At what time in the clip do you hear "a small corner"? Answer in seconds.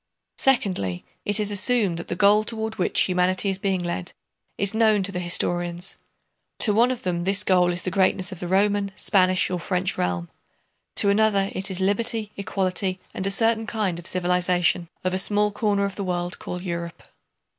15.13-15.85